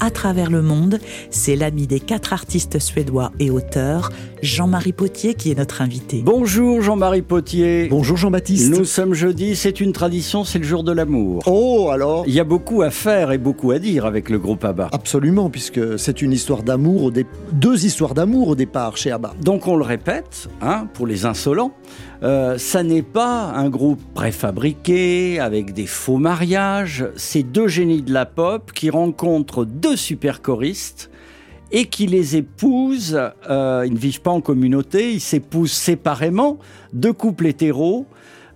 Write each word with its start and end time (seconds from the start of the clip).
à 0.00 0.10
travers 0.10 0.50
le 0.50 0.62
monde, 0.62 0.98
c'est 1.30 1.56
l'ami 1.56 1.86
des 1.86 2.00
quatre 2.00 2.32
artistes 2.32 2.78
suédois 2.78 3.32
et 3.38 3.50
auteurs, 3.50 4.10
Jean-Marie 4.42 4.92
Potier, 4.92 5.34
qui 5.34 5.50
est 5.50 5.54
notre 5.58 5.82
invité. 5.82 6.22
Bonjour 6.24 6.80
Jean-Marie 6.80 7.22
Potier. 7.22 7.88
Bonjour 7.88 8.16
Jean-Baptiste. 8.16 8.70
Nous 8.70 8.84
sommes 8.86 9.12
jeudi, 9.14 9.54
c'est 9.56 9.80
une 9.80 9.92
tradition, 9.92 10.44
c'est 10.44 10.58
le 10.58 10.64
jour 10.64 10.84
de 10.84 10.92
l'amour. 10.92 11.42
Oh 11.46 11.90
alors 11.92 12.24
Il 12.26 12.32
y 12.32 12.40
a 12.40 12.44
beaucoup 12.44 12.80
à 12.82 12.90
faire 12.90 13.32
et 13.32 13.38
beaucoup 13.38 13.70
à 13.72 13.78
dire 13.78 14.06
avec 14.06 14.30
le 14.30 14.38
groupe 14.38 14.64
ABBA. 14.64 14.88
Absolument, 14.92 15.50
puisque 15.50 15.98
c'est 15.98 16.22
une 16.22 16.32
histoire 16.32 16.62
d'amour, 16.62 17.04
au 17.04 17.10
dé- 17.10 17.26
deux 17.52 17.84
histoires 17.84 18.14
d'amour 18.14 18.48
au 18.48 18.54
départ 18.54 18.96
chez 18.96 19.10
ABBA. 19.10 19.34
Donc 19.42 19.66
on 19.68 19.76
le 19.76 19.84
répète, 19.84 20.48
hein, 20.62 20.86
pour 20.94 21.06
les 21.06 21.26
insolents, 21.26 21.72
euh, 22.22 22.58
ça 22.58 22.82
n'est 22.82 23.02
pas 23.02 23.52
un 23.54 23.70
groupe 23.70 24.02
préfabriqué 24.12 25.40
avec 25.40 25.72
des 25.72 25.86
faux 25.86 26.18
mariages, 26.18 27.06
c'est 27.16 27.42
deux 27.42 27.68
génies 27.68 28.02
de 28.02 28.12
la 28.12 28.26
pop 28.26 28.72
qui 28.72 28.90
rencontrent 28.90 29.64
deux 29.64 29.96
super 29.96 30.42
choristes 30.42 31.10
et 31.72 31.86
qui 31.86 32.06
les 32.06 32.36
épousent, 32.36 33.18
euh, 33.48 33.84
ils 33.86 33.94
ne 33.94 33.98
vivent 33.98 34.20
pas 34.20 34.32
en 34.32 34.40
communauté, 34.40 35.12
ils 35.12 35.20
s'épousent 35.20 35.72
séparément, 35.72 36.58
deux 36.92 37.12
couples 37.12 37.46
hétéros 37.46 38.06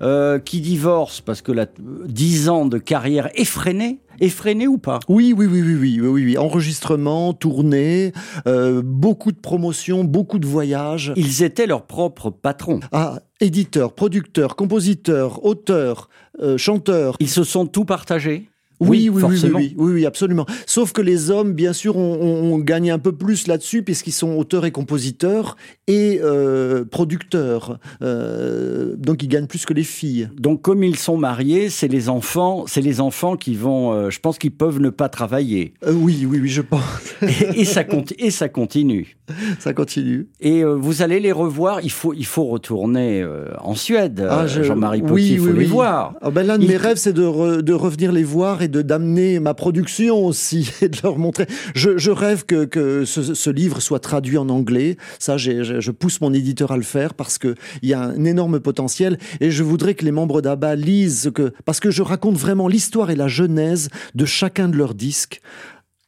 euh, 0.02 0.38
qui 0.38 0.60
divorcent 0.60 1.22
parce 1.24 1.42
que 1.42 1.52
la, 1.52 1.66
10 1.78 2.48
ans 2.48 2.66
de 2.66 2.78
carrière 2.78 3.30
effrénée, 3.34 4.00
effrénée 4.20 4.66
ou 4.66 4.78
pas? 4.78 5.00
Oui, 5.08 5.34
oui, 5.36 5.46
oui, 5.46 5.62
oui, 5.62 5.74
oui, 5.74 6.00
oui, 6.00 6.08
oui, 6.08 6.24
oui. 6.24 6.38
Enregistrement, 6.38 7.32
tournée, 7.32 8.12
euh, 8.46 8.82
beaucoup 8.84 9.32
de 9.32 9.38
promotions, 9.38 10.04
beaucoup 10.04 10.38
de 10.38 10.46
voyages. 10.46 11.12
Ils 11.16 11.42
étaient 11.42 11.66
leurs 11.66 11.86
propres 11.86 12.30
patrons. 12.30 12.80
Ah, 12.92 13.20
éditeur, 13.40 13.94
producteur, 13.94 14.56
compositeur, 14.56 15.44
auteur, 15.44 16.08
euh, 16.40 16.56
chanteur. 16.56 17.16
Ils 17.20 17.28
se 17.28 17.44
sont 17.44 17.66
tout 17.66 17.84
partagés? 17.84 18.48
Oui, 18.80 19.08
oui, 19.08 19.22
oui, 19.28 19.74
oui, 19.78 19.92
oui, 19.94 20.06
absolument. 20.06 20.46
Sauf 20.66 20.92
que 20.92 21.00
les 21.00 21.30
hommes, 21.30 21.52
bien 21.52 21.72
sûr, 21.72 21.96
ont 21.96 22.58
gagné 22.58 22.90
un 22.90 22.98
peu 22.98 23.12
plus 23.12 23.46
là-dessus 23.46 23.82
puisqu'ils 23.82 24.12
sont 24.12 24.32
auteurs 24.36 24.64
et 24.66 24.70
compositeurs 24.72 25.56
et 25.86 26.20
euh, 26.22 26.84
producteurs. 26.84 27.78
Euh, 28.02 28.94
donc 28.96 29.22
ils 29.22 29.28
gagnent 29.28 29.46
plus 29.46 29.64
que 29.66 29.74
les 29.74 29.84
filles. 29.84 30.28
Donc, 30.38 30.62
comme 30.62 30.82
ils 30.82 30.96
sont 30.98 31.16
mariés, 31.16 31.68
c'est 31.70 31.88
les 31.88 32.08
enfants, 32.08 32.64
c'est 32.66 32.80
les 32.80 33.00
enfants 33.00 33.36
qui 33.36 33.54
vont. 33.54 33.92
euh, 33.92 34.10
je 34.10 34.20
pense 34.20 34.38
qu'ils 34.38 34.50
peuvent 34.52 34.80
ne 34.80 34.90
pas 34.90 35.08
travailler. 35.08 35.74
Oui, 35.86 36.26
oui, 36.28 36.38
oui, 36.42 36.48
je 36.48 36.62
pense. 36.62 36.82
Et, 37.56 37.64
ça, 37.64 37.84
et 38.18 38.30
ça 38.30 38.48
continue. 38.48 39.16
Ça 39.58 39.72
continue. 39.72 40.26
Et 40.40 40.64
vous 40.64 41.02
allez 41.02 41.20
les 41.20 41.32
revoir. 41.32 41.80
Il 41.82 41.90
faut, 41.90 42.12
il 42.12 42.26
faut 42.26 42.44
retourner 42.44 43.24
en 43.60 43.74
Suède. 43.74 44.26
Ah, 44.28 44.46
je- 44.46 44.62
Jean-Marie 44.62 45.02
Potier, 45.02 45.32
il 45.34 45.38
faut 45.38 45.52
les 45.52 45.64
voir. 45.64 46.14
Ah 46.20 46.30
ben 46.30 46.44
L'un 46.46 46.58
de 46.58 46.66
mes 46.66 46.76
rêves, 46.76 46.96
c'est 46.98 47.12
de, 47.12 47.60
de 47.60 47.72
revenir 47.72 48.12
les 48.12 48.24
voir 48.24 48.62
et 48.64 48.68
de 48.68 48.82
d'amener 48.82 49.40
ma 49.40 49.54
production 49.54 50.24
aussi 50.26 50.70
et 50.82 50.88
de 50.88 50.98
leur 51.02 51.18
montrer. 51.18 51.46
Je, 51.74 52.10
rêve 52.10 52.44
que, 52.44 52.64
que 52.64 53.04
ce, 53.04 53.50
livre 53.50 53.80
soit 53.80 54.00
traduit 54.00 54.38
en 54.38 54.48
anglais. 54.48 54.96
Ça, 55.18 55.36
je, 55.36 55.80
je 55.80 55.90
pousse 55.90 56.20
mon 56.20 56.32
éditeur 56.32 56.72
à 56.72 56.76
le 56.76 56.82
faire 56.82 57.14
parce 57.14 57.38
que 57.38 57.54
il 57.82 57.88
y 57.88 57.94
a 57.94 58.02
un 58.02 58.24
énorme 58.24 58.60
potentiel 58.60 59.18
et 59.40 59.50
je 59.50 59.62
voudrais 59.62 59.94
que 59.94 60.04
les 60.04 60.12
membres 60.12 60.40
d'ABBA 60.40 60.76
lisent 60.76 61.30
que 61.34 61.52
parce 61.64 61.80
que 61.80 61.90
je 61.90 62.02
raconte 62.02 62.36
vraiment 62.36 62.68
l'histoire 62.68 63.10
et 63.10 63.16
la 63.16 63.28
genèse 63.28 63.88
de 64.14 64.24
chacun 64.24 64.68
de 64.68 64.76
leurs 64.76 64.94
disques 64.94 65.40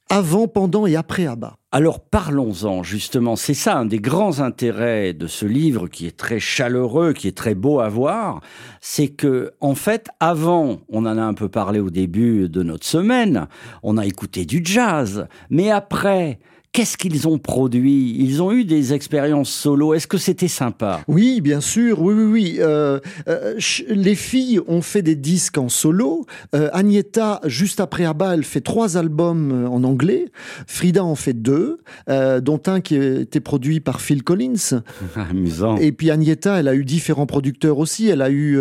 avant, 0.08 0.48
pendant 0.48 0.86
et 0.86 0.96
après 0.96 1.26
ABBA. 1.26 1.56
Alors 1.72 2.00
parlons-en 2.00 2.82
justement. 2.82 3.36
C'est 3.36 3.54
ça 3.54 3.76
un 3.76 3.84
des 3.84 3.98
grands 3.98 4.40
intérêts 4.40 5.12
de 5.12 5.26
ce 5.26 5.44
livre 5.44 5.88
qui 5.88 6.06
est 6.06 6.16
très 6.16 6.40
chaleureux, 6.40 7.12
qui 7.12 7.28
est 7.28 7.36
très 7.36 7.54
beau 7.54 7.80
à 7.80 7.88
voir, 7.88 8.40
c'est 8.80 9.08
que 9.08 9.52
en 9.60 9.74
fait 9.74 10.08
avant, 10.20 10.78
on 10.88 11.04
en 11.06 11.18
a 11.18 11.22
un 11.22 11.34
peu 11.34 11.48
parlé 11.48 11.80
au 11.80 11.90
début 11.90 12.48
de 12.48 12.62
notre 12.62 12.86
semaine, 12.86 13.46
on 13.82 13.98
a 13.98 14.06
écouté 14.06 14.44
du 14.44 14.62
jazz, 14.64 15.26
mais 15.50 15.70
après, 15.70 16.38
qu'est-ce 16.76 16.98
qu'ils 16.98 17.26
ont 17.26 17.38
produit? 17.38 18.14
Ils 18.18 18.42
ont 18.42 18.52
eu 18.52 18.66
des 18.66 18.92
expériences 18.92 19.48
solo. 19.48 19.94
Est-ce 19.94 20.06
que 20.06 20.18
c'était 20.18 20.46
sympa? 20.46 21.00
Oui, 21.08 21.40
bien 21.40 21.62
sûr, 21.62 22.02
oui, 22.02 22.12
oui, 22.12 22.24
oui. 22.24 22.56
Euh, 22.58 23.00
euh, 23.28 23.54
les 23.88 24.14
filles 24.14 24.60
ont 24.68 24.82
fait 24.82 25.00
des 25.00 25.14
disques 25.14 25.56
en 25.56 25.70
solo. 25.70 26.26
Euh, 26.54 26.68
Agneta, 26.74 27.40
juste 27.46 27.80
après 27.80 28.04
ABBA, 28.04 28.34
elle 28.34 28.44
fait 28.44 28.60
trois 28.60 28.98
albums 28.98 29.52
euh, 29.52 29.68
en 29.68 29.84
anglais. 29.84 30.26
Frida 30.66 31.02
en 31.02 31.14
fait 31.14 31.40
deux, 31.40 31.78
dont 32.08 32.60
un 32.66 32.82
qui 32.82 32.98
a 32.98 33.20
été 33.20 33.40
produit 33.40 33.80
par 33.80 34.02
Phil 34.02 34.22
Collins. 34.22 34.82
Amusant. 35.16 35.78
Et 35.78 35.92
puis 35.92 36.10
Agneta, 36.10 36.60
elle 36.60 36.68
a 36.68 36.74
eu 36.74 36.84
différents 36.84 37.24
producteurs 37.24 37.78
aussi. 37.78 38.06
Elle 38.08 38.20
a 38.20 38.28
eu, 38.28 38.60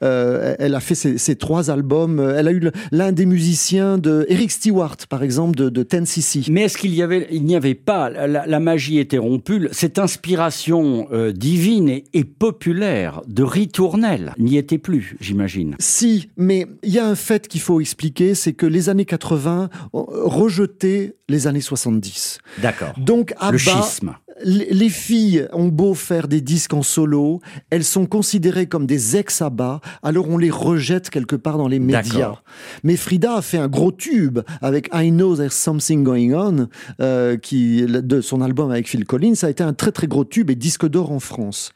elle 0.00 0.74
a 0.74 0.80
fait 0.80 0.96
ses, 0.96 1.16
ses 1.16 1.36
trois 1.36 1.70
albums. 1.70 2.18
Elle 2.36 2.48
a 2.48 2.52
eu 2.52 2.72
l'un 2.90 3.12
des 3.12 3.26
musiciens 3.26 3.98
de 3.98 4.26
Eric 4.28 4.50
Stewart, 4.50 4.96
par 5.08 5.22
exemple, 5.22 5.54
de, 5.56 5.68
de 5.68 5.84
10cc. 5.84 6.50
Mais 6.50 6.62
est-ce 6.62 6.76
qu'il 6.76 6.92
y 6.92 7.02
avait, 7.02 7.28
il 7.36 7.44
n'y 7.44 7.56
avait 7.56 7.74
pas, 7.74 8.10
la, 8.10 8.46
la 8.46 8.60
magie 8.60 8.98
était 8.98 9.18
rompue, 9.18 9.68
cette 9.72 9.98
inspiration 9.98 11.08
euh, 11.12 11.32
divine 11.32 11.88
et, 11.88 12.04
et 12.12 12.24
populaire 12.24 13.22
de 13.26 13.42
ritournelle 13.42 14.32
n'y 14.38 14.56
était 14.56 14.78
plus, 14.78 15.16
j'imagine. 15.20 15.76
Si, 15.78 16.30
mais 16.36 16.66
il 16.82 16.92
y 16.92 16.98
a 16.98 17.06
un 17.06 17.14
fait 17.14 17.46
qu'il 17.48 17.60
faut 17.60 17.80
expliquer, 17.80 18.34
c'est 18.34 18.52
que 18.52 18.66
les 18.66 18.88
années 18.88 19.04
80 19.04 19.68
ont 19.92 20.06
rejeté 20.08 21.16
les 21.28 21.46
années 21.46 21.60
70. 21.60 22.38
D'accord. 22.58 22.94
Donc, 22.98 23.32
ABBA, 23.38 23.52
Le 23.52 23.58
schisme. 23.58 24.16
Les 24.44 24.66
les 24.86 24.90
filles 24.90 25.48
ont 25.52 25.68
beau 25.68 25.94
faire 25.94 26.28
des 26.28 26.40
disques 26.40 26.74
en 26.74 26.82
solo, 26.82 27.40
elles 27.70 27.84
sont 27.84 28.06
considérées 28.06 28.66
comme 28.66 28.86
des 28.86 29.16
ex-ABBA, 29.16 29.80
alors 30.02 30.28
on 30.28 30.38
les 30.38 30.50
rejette 30.50 31.10
quelque 31.10 31.34
part 31.34 31.58
dans 31.58 31.66
les 31.66 31.80
médias. 31.80 32.36
Mais 32.84 32.96
Frida 32.96 33.36
a 33.36 33.42
fait 33.42 33.58
un 33.58 33.68
gros 33.68 33.90
tube 33.90 34.40
avec 34.62 34.88
I 34.92 35.10
Know 35.10 35.36
There's 35.36 35.54
Something 35.54 36.04
Going 36.04 36.32
On, 36.34 36.68
euh, 37.00 37.36
qui, 37.36 37.84
de 37.84 38.20
son 38.20 38.42
album 38.42 38.70
avec 38.70 38.88
Phil 38.88 39.04
Collins, 39.04 39.34
ça 39.34 39.48
a 39.48 39.50
été 39.50 39.64
un 39.64 39.72
très 39.72 39.92
très 39.92 40.06
gros 40.06 40.24
tube 40.24 40.50
et 40.50 40.54
disque 40.54 40.86
d'or 40.86 41.10
en 41.10 41.20
France. 41.20 41.72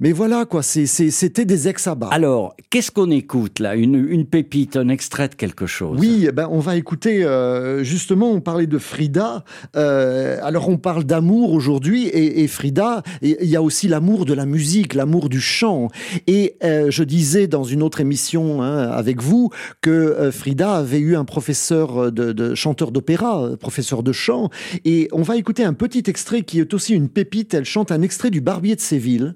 Mais 0.00 0.12
voilà, 0.12 0.44
quoi, 0.44 0.62
c'était 0.62 1.44
des 1.44 1.66
ex-ABBA. 1.66 2.06
Alors, 2.12 2.54
qu'est-ce 2.70 2.92
qu'on 2.92 3.10
écoute 3.10 3.58
là? 3.58 3.74
Une, 3.74 3.96
une 3.96 4.26
pépite, 4.26 4.76
un 4.76 4.88
extrait 4.88 5.28
de 5.28 5.34
quelque 5.34 5.66
chose? 5.66 5.98
Oui, 5.98 6.26
eh 6.28 6.30
ben 6.30 6.46
on 6.52 6.60
va 6.60 6.76
écouter. 6.76 7.24
euh, 7.24 7.82
justement, 7.82 8.30
on 8.30 8.40
parlait 8.40 8.68
de 8.68 8.78
Frida. 8.78 9.44
euh, 9.74 10.38
alors, 10.44 10.68
on 10.68 10.76
parle 10.78 11.02
d'amour 11.02 11.52
aujourd'hui, 11.52 12.06
et, 12.06 12.44
et 12.44 12.46
Frida, 12.46 13.02
il 13.22 13.48
y 13.48 13.56
a 13.56 13.62
aussi 13.62 13.88
l'amour 13.88 14.24
de 14.24 14.34
la 14.34 14.46
musique, 14.46 14.94
l'amour 14.94 15.28
du 15.28 15.40
chant. 15.40 15.88
Et 16.28 16.54
euh, 16.62 16.92
je 16.92 17.02
disais 17.02 17.48
dans 17.48 17.64
une 17.64 17.82
autre 17.82 18.00
émission 18.00 18.62
hein, 18.62 18.90
avec 18.90 19.20
vous 19.20 19.50
que 19.80 19.90
euh, 19.90 20.30
Frida 20.30 20.74
avait 20.74 21.00
eu 21.00 21.16
un 21.16 21.24
professeur 21.24 22.12
de, 22.12 22.30
de 22.30 22.54
chanteur 22.54 22.92
d'opéra, 22.92 23.42
euh, 23.42 23.56
professeur 23.56 24.04
de 24.04 24.12
chant. 24.12 24.48
Et 24.84 25.08
on 25.10 25.22
va 25.22 25.36
écouter 25.36 25.64
un 25.64 25.74
petit 25.74 26.04
extrait 26.06 26.42
qui 26.42 26.60
est 26.60 26.72
aussi 26.72 26.94
une 26.94 27.08
pépite. 27.08 27.52
Elle 27.52 27.64
chante 27.64 27.90
un 27.90 28.02
extrait 28.02 28.30
du 28.30 28.40
Barbier 28.40 28.76
de 28.76 28.80
Séville. 28.80 29.34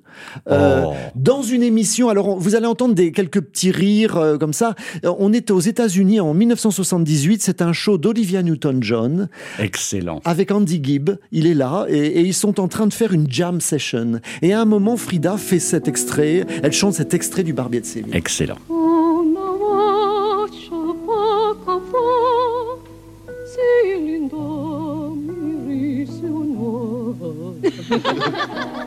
Euh, 0.52 0.82
Oh. 0.86 0.92
dans 1.14 1.42
une 1.42 1.62
émission. 1.62 2.08
Alors, 2.08 2.28
on- 2.28 2.36
vous 2.36 2.54
allez 2.54 2.66
entendre 2.66 2.94
des, 2.94 3.12
quelques 3.12 3.40
petits 3.40 3.70
rires 3.70 4.16
euh, 4.16 4.38
comme 4.38 4.52
ça. 4.52 4.74
Euh, 5.04 5.12
On 5.18 5.32
était 5.32 5.52
aux 5.52 5.60
États-Unis 5.60 6.20
en 6.20 6.34
1978. 6.34 7.43
C'est 7.43 7.62
un 7.62 7.72
show 7.72 7.99
d'Olivia 7.99 8.43
Newton-John 8.43 9.28
Excellent. 9.58 10.20
avec 10.25 10.50
Andy 10.50 10.81
Gibb. 10.82 11.10
Il 11.32 11.46
est 11.46 11.54
là 11.54 11.87
et, 11.88 11.99
et 11.99 12.20
ils 12.20 12.34
sont 12.34 12.60
en 12.60 12.69
train 12.69 12.87
de 12.87 12.93
faire 12.93 13.12
une 13.12 13.31
jam 13.31 13.60
session. 13.60 14.20
Et 14.43 14.52
à 14.52 14.60
un 14.60 14.64
moment, 14.64 14.96
Frida 14.96 15.37
fait 15.37 15.58
cet 15.58 15.88
extrait. 15.88 16.46
Elle 16.62 16.72
chante 16.72 16.94
cet 16.94 17.14
extrait 17.14 17.43
du 17.43 17.52
Barbier 17.52 17.81
de 17.81 17.87
Séville. 17.87 18.14
Excellent. 18.16 18.56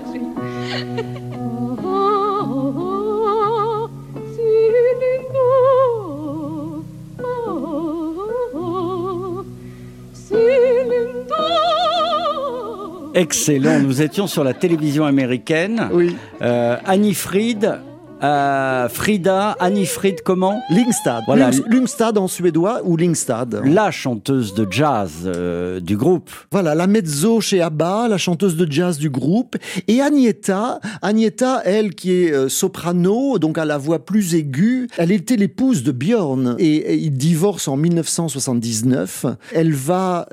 Excellent. 13.16 13.80
Nous 13.80 14.02
étions 14.02 14.28
sur 14.28 14.44
la 14.44 14.54
télévision 14.54 15.06
américaine. 15.06 15.90
Oui. 15.94 16.16
Euh, 16.42 16.78
Annie 16.86 17.14
Fried 17.14 17.80
Euh, 18.24 18.88
Frida, 18.88 19.58
Annie 19.60 19.86
Frid, 19.86 20.22
comment? 20.24 20.62
Lingstad. 20.70 21.24
Voilà. 21.28 21.52
Lungstad 21.70 22.18
en 22.18 22.30
suédois 22.30 22.80
ou 22.86 22.96
Lingstad? 22.96 23.62
La 23.66 23.92
chanteuse 23.92 24.54
de 24.54 24.66
jazz 24.72 25.12
euh, 25.26 25.82
du 25.82 25.98
groupe. 25.98 26.32
Voilà, 26.50 26.76
la 26.76 26.88
mezzo 26.88 27.42
chez 27.42 27.62
ABBA, 27.62 28.08
la 28.08 28.18
chanteuse 28.18 28.56
de 28.56 28.72
jazz 28.72 28.98
du 28.98 29.10
groupe. 29.10 29.58
Et 29.90 30.02
Agneta, 30.02 30.80
Agneta, 31.02 31.62
elle 31.66 31.94
qui 31.94 32.14
est 32.14 32.50
soprano, 32.50 33.38
donc 33.38 33.58
à 33.58 33.66
la 33.66 33.78
voix 33.78 34.06
plus 34.06 34.34
aiguë, 34.34 34.88
elle 34.98 35.12
était 35.12 35.36
l'épouse 35.36 35.84
de 35.84 35.92
Björn 35.92 36.56
et, 36.58 36.78
et 36.78 36.96
ils 36.96 37.12
divorcent 37.18 37.68
en 37.68 37.78
1979. 37.78 39.26
Elle 39.54 39.74
va... 39.74 40.28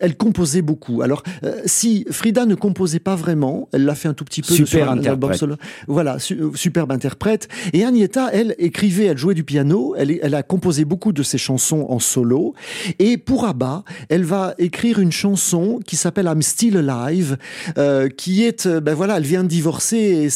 Elle 0.00 0.16
composait 0.16 0.62
beaucoup. 0.62 1.02
Alors, 1.02 1.22
euh, 1.44 1.60
si 1.66 2.06
Frida 2.10 2.46
ne 2.46 2.54
composait 2.54 3.00
pas 3.00 3.16
vraiment, 3.16 3.68
elle 3.72 3.84
l'a 3.84 3.94
fait 3.94 4.08
un 4.08 4.14
tout 4.14 4.24
petit 4.24 4.42
peu 4.42 4.54
Super 4.54 4.86
interprète. 4.92 5.38
Voilà, 5.88 6.18
su- 6.18 6.40
euh, 6.40 6.50
superbe 6.54 6.92
interprète. 6.92 7.48
Et 7.72 7.84
Agneta, 7.84 8.30
elle 8.32 8.54
écrivait, 8.58 9.06
elle 9.06 9.18
jouait 9.18 9.34
du 9.34 9.44
piano, 9.44 9.94
elle, 9.98 10.18
elle 10.22 10.34
a 10.34 10.42
composé 10.42 10.84
beaucoup 10.84 11.12
de 11.12 11.22
ses 11.22 11.38
chansons 11.38 11.86
en 11.88 11.98
solo. 11.98 12.54
Et 12.98 13.16
pour 13.18 13.44
ABBA, 13.46 13.84
elle 14.08 14.24
va 14.24 14.54
écrire 14.58 14.98
une 15.00 15.12
chanson 15.12 15.80
qui 15.84 15.96
s'appelle 15.96 16.26
I'm 16.26 16.42
Still 16.42 16.76
Alive, 16.88 17.36
euh, 17.76 18.08
qui 18.08 18.44
est, 18.44 18.66
euh, 18.66 18.80
ben 18.80 18.94
voilà, 18.94 19.16
elle 19.16 19.24
vient 19.24 19.42
de 19.42 19.48
divorcer 19.48 20.28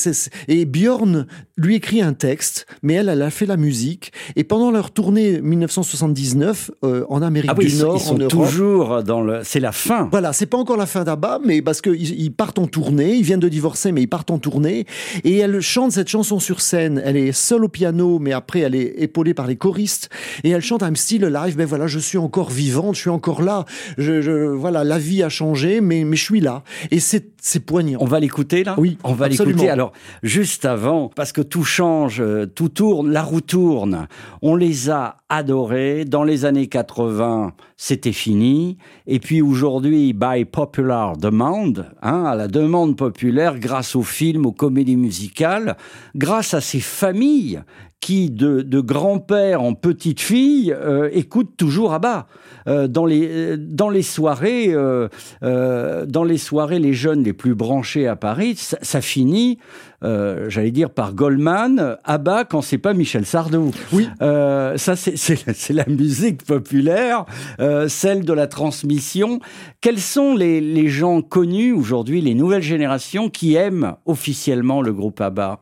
et, 0.49 0.61
et 0.61 0.65
Björn 0.65 1.27
lui 1.57 1.75
écrit 1.77 2.01
un 2.03 2.13
texte, 2.15 2.67
mais 2.83 2.95
elle, 2.95 3.09
elle 3.09 3.23
a 3.23 3.31
fait 3.31 3.47
la 3.47 3.57
musique. 3.57 4.13
Et 4.37 4.45
pendant 4.45 4.71
leur 4.71 4.91
tournée 4.91 5.41
1979 5.43 6.71
euh, 6.85 7.05
en 7.09 7.23
Amérique 7.23 7.51
Ah 7.53 7.57
oui, 7.59 7.67
du 7.67 7.73
ils, 7.73 7.79
Nord, 7.81 7.97
ils 7.97 8.01
sont 8.01 8.15
en 8.15 8.19
Europe. 8.19 8.31
toujours 8.31 9.03
dans 9.03 9.21
le. 9.23 9.41
C'est 9.45 9.61
la 9.61 9.73
fin. 9.73 10.09
Voilà, 10.11 10.33
c'est 10.33 10.47
pas 10.47 10.57
encore 10.59 10.77
la 10.77 10.87
fin 10.87 11.05
d'Abba, 11.05 11.41
mais 11.45 11.63
parce 11.63 11.81
qu'ils 11.81 12.19
ils 12.21 12.33
partent 12.33 12.59
en 12.59 12.67
tournée, 12.67 13.15
ils 13.15 13.23
viennent 13.23 13.41
de 13.41 13.49
divorcer, 13.49 13.93
mais 13.93 14.03
ils 14.03 14.07
partent 14.09 14.31
en 14.31 14.39
tournée, 14.39 14.87
et 15.25 15.37
elle 15.39 15.61
chante 15.61 15.93
cette 15.93 16.09
chanson 16.09 16.39
sur 16.39 16.61
scène. 16.61 17.01
Elle 17.05 17.17
est 17.17 17.33
seule 17.33 17.65
au 17.65 17.69
piano, 17.69 18.19
mais 18.19 18.33
après 18.33 18.61
elle 18.61 18.75
est 18.75 18.95
épaulée 18.99 19.35
par 19.35 19.47
les 19.47 19.57
choristes, 19.57 20.09
et 20.45 20.51
elle 20.51 20.63
chante 20.63 20.83
I'm 20.83 20.97
still 20.97 21.25
alive. 21.25 21.57
Ben 21.57 21.67
voilà, 21.67 21.87
je 21.87 21.99
suis 21.99 22.19
encore 22.19 22.51
vivante, 22.51 22.95
je 22.95 23.01
suis 23.01 23.11
encore 23.11 23.43
là. 23.43 23.65
Je, 23.99 24.21
je- 24.23 24.47
voilà, 24.49 24.85
la 24.85 24.99
vie 24.99 25.23
a 25.23 25.29
changé, 25.29 25.81
mais 25.81 26.05
mais 26.05 26.17
je 26.17 26.25
suis 26.25 26.41
là, 26.41 26.63
et 26.91 27.01
c'est 27.01 27.27
c'est 27.41 27.61
poignant. 27.61 27.99
On 28.01 28.07
va 28.07 28.21
l'écouter 28.21 28.63
là? 28.65 28.75
Oui, 28.79 28.99
On 29.05 29.13
va 29.15 29.29
l'écouter. 29.29 29.69
Alors, 29.69 29.93
juste 30.23 30.65
avant, 30.65 31.11
parce 31.15 31.33
que 31.33 31.41
tout 31.43 31.65
change, 31.65 32.21
euh, 32.21 32.47
tout 32.47 32.69
tourne, 32.69 33.11
la 33.11 33.23
roue 33.23 33.41
tourne. 33.41 34.07
On 34.43 34.57
les 34.57 34.91
a 34.91 35.17
adorés. 35.29 36.05
Dans 36.05 36.25
les 36.25 36.45
années 36.45 36.67
80, 36.67 37.53
c'était 37.77 38.13
fini. 38.13 38.79
Et 39.07 39.19
puis 39.19 39.43
aujourd'hui, 39.43 40.13
by 40.13 40.45
popular 40.45 41.17
demand, 41.17 41.73
hein, 42.03 42.25
à 42.25 42.35
la 42.35 42.49
demande 42.49 42.97
populaire, 42.97 43.59
grâce 43.59 43.97
aux 43.97 44.03
films, 44.03 44.47
aux 44.47 44.53
comédies 44.53 44.97
musicales, 44.97 45.77
grâce 46.15 46.55
à 46.55 46.61
ces 46.61 46.81
familles 46.81 47.63
qui, 48.01 48.31
de, 48.31 48.63
de 48.63 48.81
grand-père 48.81 49.63
en 49.63 49.75
petite 49.75 50.21
fille, 50.21 50.73
euh, 50.77 51.09
écoutent 51.13 51.57
toujours 51.57 51.93
à 51.93 52.01
bas. 52.01 52.27
Euh, 52.67 52.89
dans 52.89 53.07
les 53.07 53.57
dans 53.57 53.91
les 53.91 54.03
soirées, 54.03 54.73
dans 55.43 56.25
les 56.25 56.39
soirées, 56.39 56.79
les 56.79 56.95
jeunes 56.95 57.25
les 57.25 57.33
plus 57.33 57.55
branchés 57.55 58.07
à 58.07 58.17
Paris, 58.17 58.55
ça 58.57 59.01
finit, 59.01 59.59
euh, 60.05 60.49
j'allais 60.49 60.71
dire 60.71 60.91
par 60.91 61.15
Goldman, 61.15 61.97
bas 62.21 62.45
quand 62.45 62.63
c'est 62.63 62.79
pas 62.79 62.95
Michel 62.95 63.25
Sardou. 63.25 63.71
Oui. 63.93 64.09
Euh, 64.21 64.77
ça 64.77 64.97
c'est 64.97 65.73
la 65.73 65.87
musique 65.87 66.45
populaire, 66.45 67.25
euh, 67.61 67.89
celle 67.89 68.25
de 68.25 68.33
la 68.33 68.47
transmission. 68.47 69.41
Quels 69.81 70.01
sont 70.01 70.35
les 70.35 70.61
les 70.61 70.89
gens 70.89 71.23
connus 71.23 71.73
aujourd'hui, 71.73 72.21
les 72.21 72.35
nouvelles 72.35 72.63
générations 72.63 73.29
qui 73.29 73.55
aiment 73.55 73.95
officiellement 74.07 74.83
le 74.83 74.93
groupe 74.93 75.21
ABBA? 75.21 75.61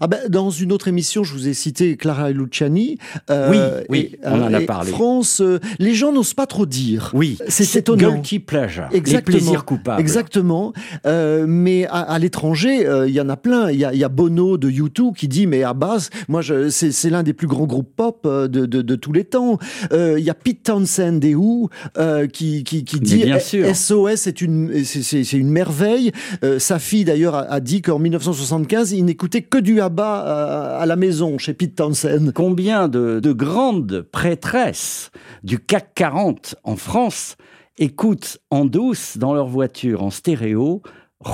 Ah 0.00 0.06
ben, 0.06 0.18
dans 0.28 0.50
une 0.50 0.72
autre 0.72 0.88
émission, 0.88 1.24
je 1.24 1.32
vous 1.32 1.48
ai 1.48 1.54
cité 1.54 1.96
Clara 1.96 2.30
Luciani. 2.30 2.98
Oui, 3.30 3.56
oui, 3.88 4.10
et, 4.12 4.18
on 4.24 4.42
en 4.42 4.52
a 4.52 4.60
parlé. 4.60 4.90
France, 4.90 5.42
les 5.78 5.94
gens 5.94 6.12
n'osent 6.12 6.34
pas 6.34 6.46
trop 6.46 6.66
dire. 6.66 7.10
Oui, 7.14 7.38
c'est 7.48 7.76
étonnant. 7.76 8.14
Guilty 8.14 8.38
pleasure, 8.38 8.88
Exactement. 8.92 9.36
les 9.36 9.40
plaisirs 9.40 9.64
coupables. 9.64 10.00
Exactement. 10.00 10.72
Mais 11.04 11.86
à, 11.86 12.00
à 12.00 12.18
l'étranger, 12.18 12.86
il 13.06 13.12
y 13.12 13.20
en 13.20 13.28
a 13.28 13.36
plein. 13.36 13.70
Il 13.70 13.81
y 13.82 13.84
a, 13.84 13.92
il 13.92 13.98
y 13.98 14.04
a 14.04 14.08
Bono 14.08 14.56
de 14.58 14.70
U2 14.70 15.14
qui 15.14 15.28
dit, 15.28 15.46
mais 15.46 15.62
à 15.62 15.74
base, 15.74 16.10
moi, 16.28 16.40
c'est 16.70 17.10
l'un 17.10 17.22
des 17.22 17.32
plus 17.34 17.46
grands 17.46 17.66
groupes 17.66 17.94
pop 17.94 18.22
euh, 18.26 18.48
de, 18.48 18.66
de, 18.66 18.82
de 18.82 18.94
tous 18.96 19.12
les 19.12 19.24
temps. 19.24 19.58
Euh, 19.92 20.16
Il 20.18 20.24
y 20.24 20.30
a 20.30 20.34
Pete 20.34 20.62
Townsend 20.62 21.18
des 21.18 21.34
Who 21.34 21.68
euh, 21.98 22.26
qui, 22.26 22.64
qui, 22.64 22.82
dit 22.82 23.24
bien 23.24 23.38
sûr. 23.38 23.66
SOS 23.74 24.26
est 24.26 24.40
une, 24.40 24.84
c'est- 24.84 25.32
une 25.32 25.50
merveille. 25.50 26.12
Euh, 26.44 26.58
sa 26.58 26.78
fille, 26.78 27.04
d'ailleurs, 27.04 27.34
a, 27.34 27.42
a 27.42 27.60
dit 27.60 27.82
qu'en 27.82 27.98
1975, 27.98 28.92
il 28.92 29.04
n'écoutait 29.04 29.42
que 29.42 29.58
du 29.58 29.80
ABBA 29.80 30.24
euh, 30.26 30.80
à 30.82 30.86
la 30.86 30.96
maison 30.96 31.38
chez 31.38 31.54
Pete 31.54 31.74
Townsend. 31.76 32.32
Combien 32.34 32.88
de, 32.88 33.20
de 33.20 33.32
grandes 33.32 34.02
prêtresses 34.12 35.10
du 35.44 35.58
CAC 35.58 35.94
40 35.94 36.54
en 36.64 36.76
France 36.76 37.36
écoutent 37.78 38.38
en 38.50 38.64
douce 38.64 39.16
dans 39.18 39.34
leur 39.34 39.46
voiture 39.46 40.02
en 40.02 40.10
stéréo 40.10 40.82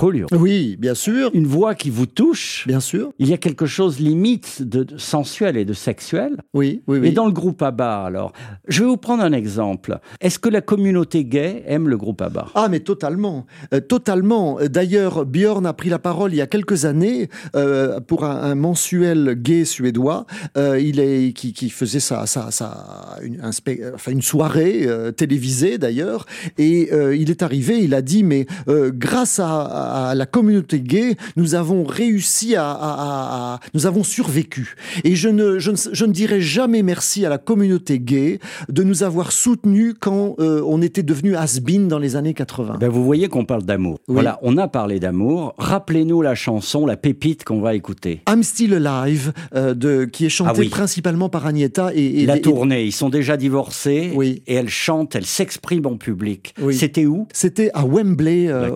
Julio 0.00 0.26
Oui, 0.32 0.76
bien 0.78 0.94
sûr. 0.94 1.30
Une 1.34 1.46
voix 1.46 1.74
qui 1.74 1.90
vous 1.90 2.06
touche. 2.06 2.64
Bien 2.66 2.80
sûr. 2.80 3.10
Il 3.18 3.28
y 3.28 3.32
a 3.34 3.38
quelque 3.38 3.66
chose 3.66 3.98
limite 4.00 4.62
de 4.62 4.78
de 4.84 4.96
sensuel 4.96 5.56
et 5.56 5.64
de 5.64 5.72
sexuel. 5.72 6.36
Oui, 6.54 6.82
oui, 6.86 6.98
oui. 7.00 7.08
Et 7.08 7.10
dans 7.12 7.26
le 7.26 7.32
groupe 7.32 7.60
ABBA, 7.62 8.04
alors, 8.04 8.32
je 8.68 8.82
vais 8.82 8.88
vous 8.88 8.96
prendre 8.96 9.22
un 9.24 9.32
exemple. 9.32 9.98
Est-ce 10.20 10.38
que 10.38 10.48
la 10.48 10.60
communauté 10.60 11.24
gay 11.24 11.64
aime 11.66 11.88
le 11.88 11.96
groupe 11.96 12.22
ABBA? 12.22 12.46
Ah 12.54 12.68
mais 12.70 12.80
totalement, 12.80 13.46
Euh, 13.74 13.80
totalement. 13.80 14.58
D'ailleurs, 14.70 15.26
Björn 15.26 15.66
a 15.66 15.72
pris 15.72 15.88
la 15.88 15.98
parole 15.98 16.32
il 16.32 16.36
y 16.36 16.40
a 16.40 16.46
quelques 16.46 16.84
années 16.84 17.28
euh, 17.56 17.98
pour 18.00 18.24
un, 18.24 18.36
un 18.50 18.54
mensuel 18.54 19.34
gay 19.36 19.64
suédois. 19.64 20.26
Euh, 20.56 20.78
il 20.80 21.00
est 21.00 21.32
qui, 21.32 21.52
qui 21.52 21.70
faisait 21.70 22.00
sa, 22.00 22.26
sa, 22.26 22.50
sa 22.50 23.16
une, 23.22 23.40
un 23.42 23.50
spec- 23.52 23.82
enfin, 23.94 24.12
une 24.12 24.22
soirée 24.22 24.86
télévisée 25.16 25.78
d'ailleurs, 25.78 26.24
et 26.56 26.90
il 27.16 27.30
est 27.30 27.42
arrivé. 27.42 27.78
Il 27.82 27.94
a 27.94 28.02
dit 28.02 28.22
mais 28.22 28.46
grâce 28.94 29.38
à, 29.40 29.60
à 29.82 30.14
la 30.14 30.26
communauté 30.26 30.80
gay, 30.80 31.16
nous 31.36 31.54
avons 31.54 31.84
réussi 31.84 32.56
à, 32.56 32.70
à- 32.70 32.74
à- 32.74 33.54
à- 33.54 33.60
nous 33.74 33.86
avons 33.86 34.02
survécu. 34.04 34.74
Et 35.04 35.14
je 35.16 35.28
ne, 35.28 35.58
je 35.58 35.70
ne 35.70 35.76
je 35.92 36.04
ne 36.04 36.12
dirai 36.12 36.40
jamais 36.40 36.82
merci 36.82 37.24
à 37.24 37.28
la 37.28 37.38
communauté 37.38 37.98
gay 37.98 38.38
de 38.68 38.82
nous 38.82 39.02
avoir 39.02 39.32
soutenus 39.32 39.94
quand 39.98 40.36
euh, 40.40 40.62
on 40.66 40.82
était 40.82 41.02
devenu 41.02 41.36
has-been 41.36 41.88
dans 41.88 41.98
les 41.98 42.16
années 42.16 42.34
80. 42.34 42.76
Ben, 42.80 42.88
Vous 42.88 43.04
voyez 43.04 43.28
qu'on 43.28 43.44
parle 43.44 43.62
d'amour. 43.64 43.98
Oui. 44.08 44.14
Voilà, 44.14 44.38
on 44.42 44.56
a 44.58 44.68
parlé 44.68 45.00
d'amour. 45.00 45.54
Rappelez-nous 45.58 46.22
la 46.22 46.34
chanson, 46.34 46.86
la 46.86 46.96
pépite 46.96 47.44
qu'on 47.44 47.60
va 47.60 47.74
écouter. 47.74 48.22
I'm 48.28 48.42
Still 48.42 48.74
Alive, 48.86 49.32
euh, 49.54 49.74
de, 49.74 50.04
qui 50.04 50.26
est 50.26 50.30
chantée 50.30 50.50
Ah 50.54 50.58
oui. 50.60 50.68
principalement 50.68 51.28
par 51.28 51.46
Agneta 51.46 51.90
et, 51.94 52.22
et- 52.22 52.26
la 52.26 52.36
et- 52.36 52.40
tournée, 52.40 52.84
ils 52.84 52.92
sont 52.92 53.08
déjà 53.10 53.36
divorcés 53.36 54.12
Oui. 54.14 54.42
et 54.46 54.54
elle 54.54 54.68
chante, 54.68 55.14
elle 55.14 55.26
s'exprime 55.26 55.86
en 55.86 55.96
public. 55.96 56.54
Oui. 56.60 56.74
C'était 56.74 57.06
où? 57.06 57.26
C'était 57.32 57.70
à 57.74 57.84
Wembley, 57.84 58.48
euh, 58.48 58.70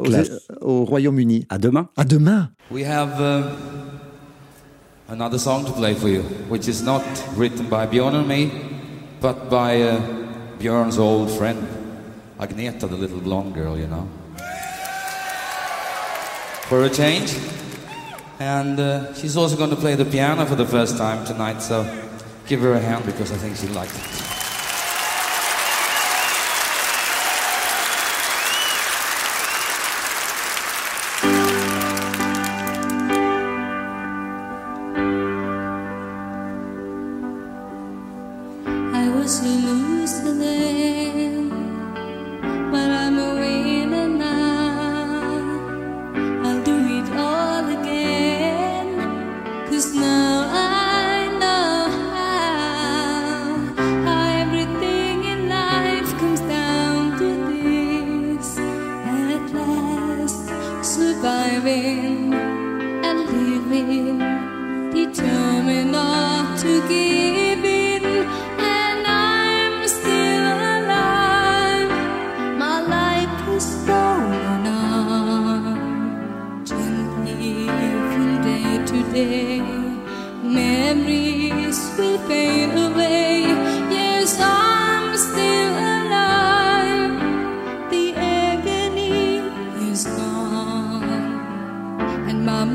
aux- 0.61 0.83
au 0.83 0.85
Royaume-Uni. 0.93 1.47
À 1.49 1.59
demain. 1.59 1.89
À 1.97 2.05
demain. 2.05 2.51
We 2.71 2.85
have 2.85 3.19
um, 3.21 3.45
another 5.09 5.39
song 5.39 5.65
to 5.65 5.73
play 5.73 5.95
for 5.95 6.09
you, 6.09 6.23
which 6.49 6.69
is 6.69 6.83
not 6.83 7.03
written 7.37 7.69
by 7.69 7.87
Björn 7.87 8.15
and 8.15 8.29
me, 8.29 8.51
but 9.21 9.49
by 9.49 9.81
uh, 9.83 10.01
Björn's 10.59 10.99
old 10.99 11.31
friend, 11.31 11.67
Agneta, 12.39 12.89
the 12.89 12.97
little 12.97 13.21
blonde 13.21 13.55
girl, 13.55 13.79
you 13.79 13.87
know. 13.87 14.07
For 16.69 16.85
a 16.85 16.91
change. 16.91 17.37
And 18.39 18.81
uh, 18.81 19.15
she's 19.15 19.37
also 19.37 19.57
going 19.57 19.71
to 19.71 19.77
play 19.77 19.95
the 19.95 20.05
piano 20.05 20.45
for 20.47 20.57
the 20.57 20.67
first 20.67 20.99
time 20.99 21.25
tonight, 21.25 21.63
so 21.63 21.85
give 22.47 22.61
her 22.61 22.73
a 22.75 22.81
hand 22.81 23.07
because 23.07 23.31
I 23.33 23.37
think 23.37 23.57
she'd 23.57 23.71
like 23.71 23.89
it. 23.89 24.32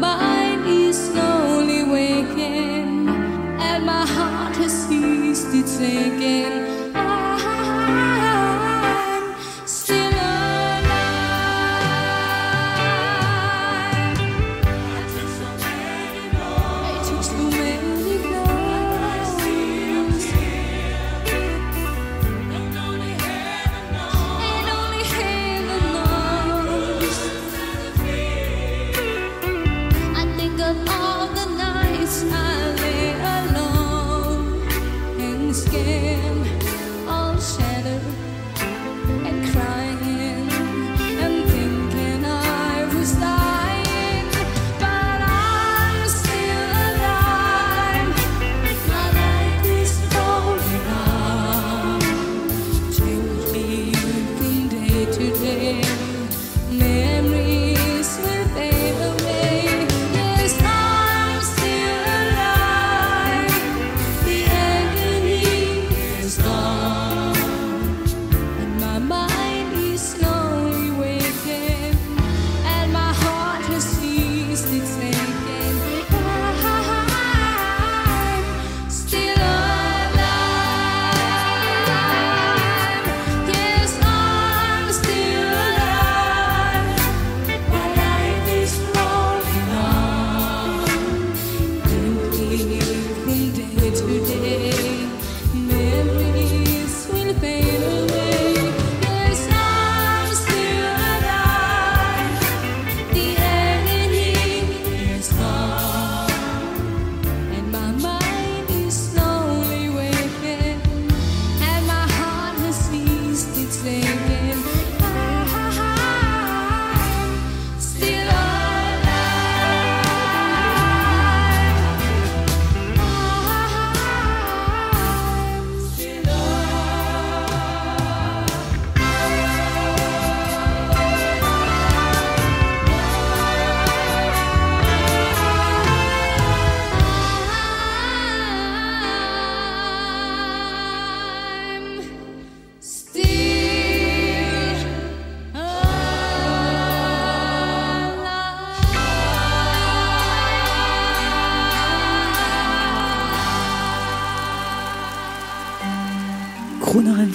mind 0.07 0.65
is 0.67 0.97
slowly 1.09 1.83
waking, 1.83 3.09
and 3.69 3.85
my 3.85 4.05
heart 4.15 4.55
has 4.55 4.73
ceased 4.87 5.53
its 5.53 5.79
aching. 5.79 6.76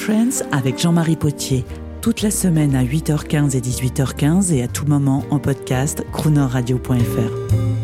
Friends 0.03 0.43
avec 0.51 0.81
Jean-Marie 0.81 1.15
Potier. 1.15 1.65
Toute 2.01 2.23
la 2.23 2.33
semaine 2.33 2.75
à 2.75 2.83
8h15 2.83 3.57
et 3.57 3.61
18h15 3.61 4.53
et 4.53 4.65
à 4.65 4.67
tout 4.67 4.85
moment 4.85 5.23
en 5.31 5.39
podcast 5.39 6.05
croonerradio.fr. 6.11 7.82